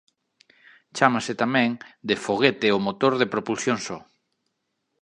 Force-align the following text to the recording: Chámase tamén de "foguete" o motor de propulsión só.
Chámase 0.97 1.33
tamén 1.43 1.69
de 2.07 2.15
"foguete" 2.25 2.67
o 2.77 2.83
motor 2.87 3.13
de 3.21 3.31
propulsión 3.33 3.77
só. 3.87 3.99